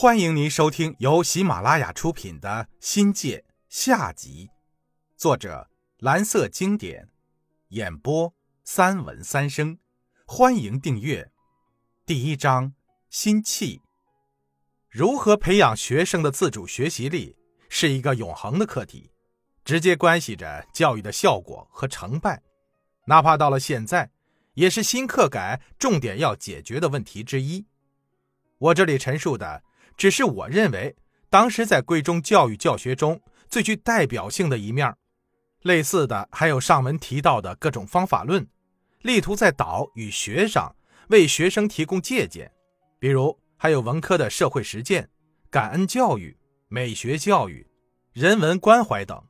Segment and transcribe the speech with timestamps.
[0.00, 2.48] 欢迎您收听由喜马拉雅出品的
[2.80, 4.48] 《新界》下集，
[5.14, 7.10] 作者蓝色经典，
[7.68, 8.32] 演播
[8.64, 9.78] 三文三生。
[10.24, 11.30] 欢迎订阅。
[12.06, 12.72] 第一章：
[13.10, 13.82] 心气。
[14.88, 17.36] 如何培养学生的自主学习力，
[17.68, 19.12] 是一个永恒的课题，
[19.66, 22.42] 直接关系着教育的效果和成败。
[23.04, 24.10] 哪怕到了现在，
[24.54, 27.66] 也是新课改重点要解决的问题之一。
[28.56, 29.62] 我这里陈述的。
[30.00, 30.96] 只是我认为，
[31.28, 34.96] 当时在贵中教育教学中最具代表性的一面。
[35.60, 38.48] 类似的还有上文提到的各种方法论，
[39.02, 40.74] 力图在导与学上
[41.08, 42.50] 为学生提供借鉴。
[42.98, 45.06] 比如还有文科的社会实践、
[45.50, 46.34] 感恩教育、
[46.68, 47.66] 美学教育、
[48.14, 49.22] 人文关怀等，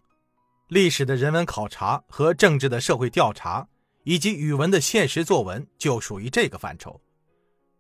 [0.68, 3.66] 历史的人文考察和政治的社会调查，
[4.04, 7.00] 以及语文的现实作文就属于这个范畴，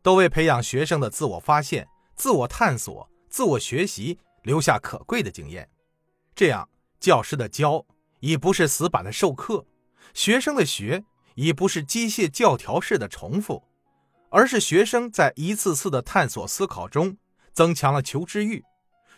[0.02, 1.86] 都为培养学生的自我发现。
[2.20, 5.66] 自我探索、自我学习留下可贵的经验，
[6.34, 6.68] 这样
[7.00, 7.86] 教师的教
[8.18, 9.64] 已不是死板的授课，
[10.12, 11.02] 学生的学
[11.34, 13.64] 已不是机械教条式的重复，
[14.28, 17.16] 而是学生在一次次的探索思考中
[17.54, 18.62] 增强了求知欲，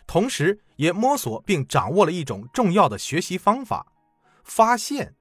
[0.07, 3.85] 同时也摸索并掌握了一种重要的学习方法——
[4.45, 5.13] 发现。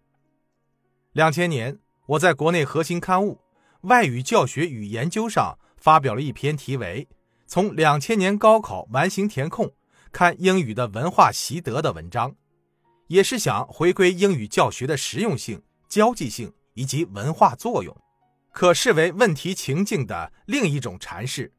[1.14, 3.40] 两千年，我在国内核心刊物
[3.88, 7.08] 《外语教学与研究》上发表了一篇题为。
[7.52, 9.70] 从两千年高考完形填空
[10.10, 12.34] 看英语的文化习得的文章，
[13.08, 17.94] 也是想回归英语教学的实用性、交际性以及文化作用，
[18.52, 21.52] 可视为问题情境的另一种阐释。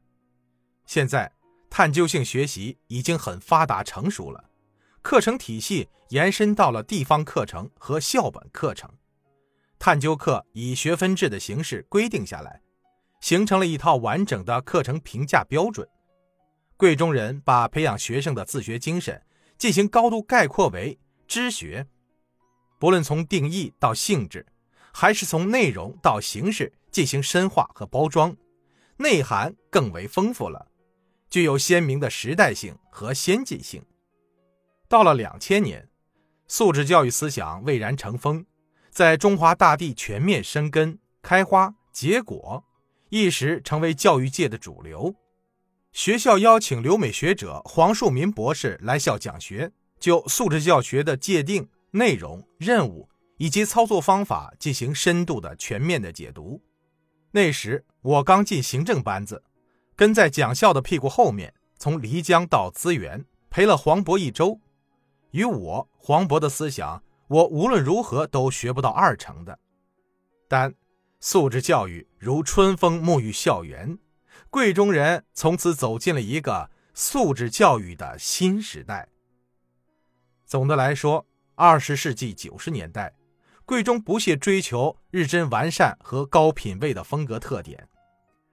[0.84, 1.30] 现在，
[1.70, 4.50] 探究性学习已经很发达成熟了，
[5.00, 8.90] 课程体系延伸到了地方课程和校本课程，
[9.78, 12.63] 探究课以学分制的形式规定下来。
[13.24, 15.88] 形成了一套完整的课程评价标准。
[16.76, 19.22] 贵中人把培养学生的自学精神
[19.56, 21.86] 进行高度概括为知学，
[22.78, 24.44] 不论从定义到性质，
[24.92, 28.36] 还是从内容到形式进行深化和包装，
[28.98, 30.66] 内涵更为丰富了，
[31.30, 33.82] 具有鲜明的时代性和先进性。
[34.86, 35.88] 到了两千年，
[36.46, 38.44] 素质教育思想蔚然成风，
[38.90, 42.62] 在中华大地全面生根、开花、结果。
[43.14, 45.14] 一时成为教育界的主流。
[45.92, 49.70] 学校邀请留美学者黄树民博士来校讲学，
[50.00, 56.60] 就素质教学的界定、内容、任务以及操作方法进行深度的、全面的解读。
[57.30, 59.44] 那时我刚进行政班子，
[59.94, 64.58] 跟在讲校的屁股后面，从漓江到资源陪了黄渤一周。
[65.30, 69.56] 与我黄渤的思想，我无论如何都学不到二成的。
[70.48, 70.74] 但。
[71.26, 73.98] 素质教育如春风沐浴校园，
[74.50, 79.08] 贵中人从此走进了一个素质教育的新时代。
[80.44, 83.14] 总的来说，二十世纪九十年代，
[83.64, 87.88] 贵中不懈追求日臻完善和高品位的风格特点，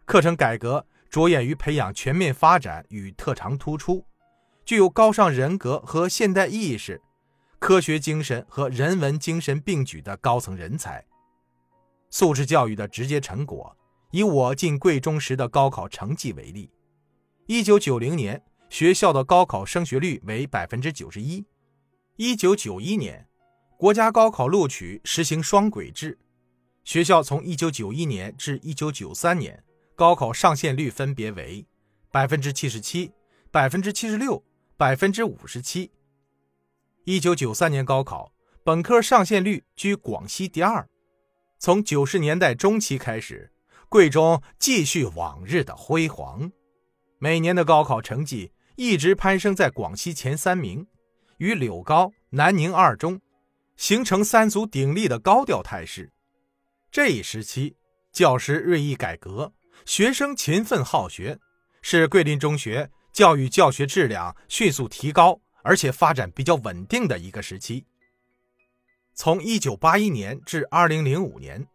[0.06, 4.06] 课程改革着眼于培养全面发展与特长突出、
[4.64, 7.02] 具有高尚人格和现代意识、
[7.60, 11.04] 科学精神和人文精神并举的高层人才。
[12.12, 13.76] 素质教育的直接成果，
[14.12, 16.70] 以我进贵中时的高考成绩为例。
[17.48, 21.46] 一九九零年，学校的高考升学率为百分之九十一。
[22.18, 23.28] 一九九一年，
[23.78, 26.20] 国家高考录取实行双轨制，
[26.84, 29.64] 学校从一九九一年至一九九三年，
[29.96, 31.66] 高考上线率分别为
[32.12, 33.14] 百分之七十七、
[33.50, 34.44] 百分之七十六、
[34.76, 35.92] 百分之五十七。
[37.06, 38.34] 一九九三年高考
[38.64, 40.88] 本科上线率居广西第二。
[41.62, 43.52] 从九十年代中期开始，
[43.88, 46.52] 贵中继续往日的辉煌，
[47.20, 50.88] 每年的高考成绩一直攀升在广西前三名，
[51.38, 53.22] 与柳高、南宁二中
[53.78, 56.12] 形成三足鼎立的高调态势。
[56.90, 57.76] 这一时期，
[58.12, 59.54] 教师锐意改革，
[59.86, 61.38] 学生勤奋好学，
[61.84, 67.86] 是桂林中学教育教学质量迅速提高，而且发展比较稳定的一个时期。
[69.14, 71.68] 从1981年至2005年，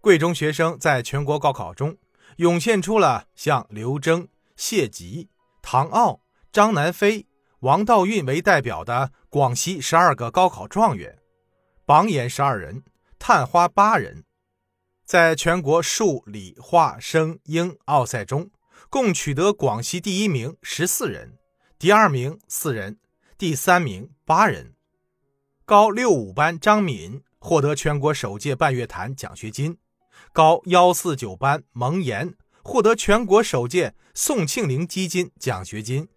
[0.00, 1.96] 贵中学生在全国高考中
[2.36, 5.28] 涌现出了像刘征、谢吉、
[5.60, 6.20] 唐傲、
[6.52, 7.26] 张南飞、
[7.60, 11.18] 王道运为代表的广西十二个高考状元，
[11.84, 12.82] 榜眼十二人，
[13.18, 14.24] 探花八人，
[15.04, 18.50] 在全国数理化生英奥赛中，
[18.90, 21.38] 共取得广西第一名十四人，
[21.78, 22.98] 第二名四人，
[23.38, 24.74] 第三名八人。
[25.72, 29.78] 高六五班张敏获得全国首届半月谈奖学金，
[30.30, 36.10] 高幺四九班蒙岩获得全国首届宋庆龄基金奖学金。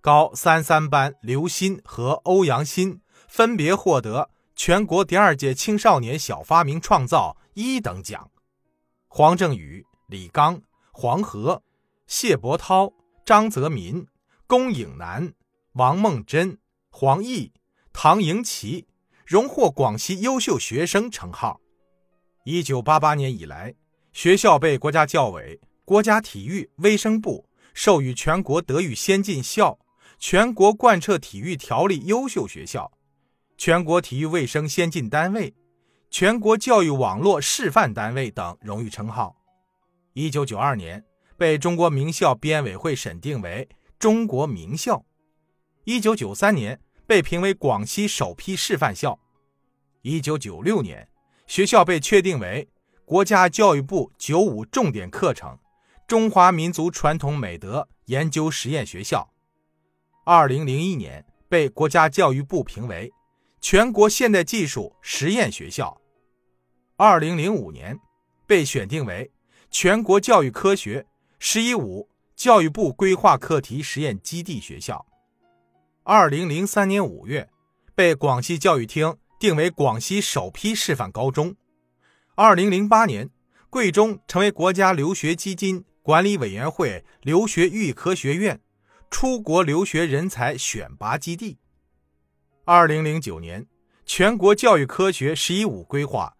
[0.00, 8.30] 高三三班刘鑫和欧阳鑫分别获得全国第二届青少年小发明创造一等奖。
[9.08, 11.62] 黄正宇、李刚、黄河、
[12.06, 12.94] 谢伯涛、
[13.26, 14.06] 张泽民、
[14.46, 15.34] 龚颖南、
[15.74, 17.50] 王梦真、黄奕、
[17.92, 18.86] 唐迎奇
[19.26, 21.60] 荣获广西优秀学生称号。
[22.44, 23.74] 一九八八年以来，
[24.12, 29.78] 学校被国家教委、国家体育卫生部授予全国德育先进校。
[30.22, 32.92] 全国贯彻体育条例优秀学校、
[33.56, 35.54] 全国体育卫生先进单位、
[36.10, 39.34] 全国教育网络示范单位等荣誉称号。
[40.12, 41.02] 一九九二年
[41.38, 43.66] 被中国名校编委会审定为
[43.98, 45.06] 中国名校。
[45.84, 46.78] 一九九三年
[47.10, 49.18] 被评为广西首批示范校。
[50.02, 51.08] 一九九六年，
[51.44, 52.68] 学校被确定为
[53.04, 55.58] 国家教育部九五重点课程
[56.06, 59.28] 中华民族传统美德研究实验学校。
[60.24, 63.10] 二零零一年被国家教育部评为
[63.60, 66.00] 全国现代技术实验学校。
[66.96, 67.98] 二零零五年
[68.46, 69.32] 被选定为
[69.68, 71.04] 全国教育科学
[71.40, 75.04] “十一五”教育部规划课题实验基地学校。
[76.02, 77.50] 二零零三年五月
[77.94, 81.54] 被广西教育厅定为广西首批示范高中。
[82.34, 83.30] 二零零八年，
[83.68, 88.60] 贵中成为国家留学基金管理委员会留学预科学院。
[89.10, 91.58] 出国留学人才选拔基地。
[92.64, 93.66] 二零零九年，
[94.06, 96.36] 全国教育科学“十一五”规划，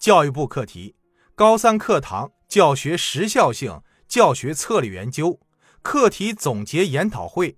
[0.00, 0.96] 教育部课题
[1.34, 5.38] 高三课堂教学时效性教学策略研究
[5.82, 7.56] 课题总结研讨会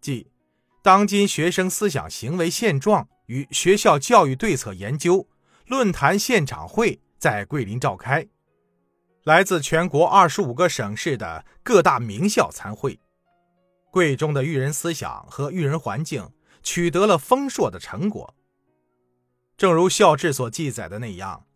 [0.00, 0.28] 暨
[0.84, 5.26] 当今学生思想行为现状与学校教育对策研究
[5.66, 8.28] 论坛现场会在桂林召开，
[9.22, 13.00] 来自全国二十五个省市的各大名校参会。
[13.90, 16.30] 贵中的育人思想和育人环境
[16.62, 18.34] 取得了丰硕的成果。
[19.56, 21.46] 正如校志所记载的那样，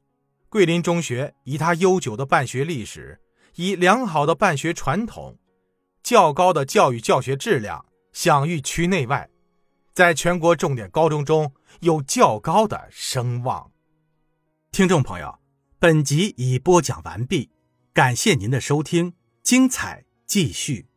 [0.49, 3.21] 桂林中学以它悠久的办学历史、
[3.57, 5.37] 以良好的办学传统、
[6.03, 9.31] 较高的教育教学质量，享誉区内外，
[9.95, 13.71] 在全国重点高中中有较高的声望。
[14.71, 15.39] 听众朋友，
[15.79, 17.51] 本集已播讲完毕，
[17.93, 20.88] 感谢您的收听，精彩继续。